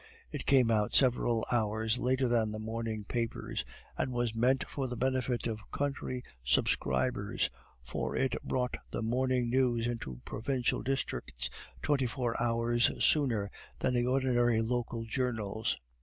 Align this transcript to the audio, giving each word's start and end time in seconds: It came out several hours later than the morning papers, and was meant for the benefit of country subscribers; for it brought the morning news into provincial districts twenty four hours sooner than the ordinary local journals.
It 0.31 0.47
came 0.47 0.71
out 0.71 0.95
several 0.95 1.45
hours 1.51 1.99
later 1.99 2.27
than 2.27 2.49
the 2.51 2.57
morning 2.57 3.03
papers, 3.03 3.63
and 3.95 4.11
was 4.11 4.33
meant 4.33 4.67
for 4.67 4.87
the 4.87 4.95
benefit 4.97 5.45
of 5.45 5.69
country 5.69 6.23
subscribers; 6.43 7.51
for 7.83 8.15
it 8.15 8.33
brought 8.43 8.77
the 8.89 9.03
morning 9.03 9.51
news 9.51 9.85
into 9.85 10.19
provincial 10.25 10.81
districts 10.81 11.51
twenty 11.83 12.07
four 12.07 12.35
hours 12.41 12.89
sooner 13.05 13.51
than 13.77 13.93
the 13.93 14.07
ordinary 14.07 14.59
local 14.59 15.05
journals. 15.05 15.77